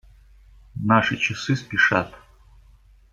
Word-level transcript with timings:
Наши 0.91 1.15
часы 1.15 1.55
спешат. 1.55 2.11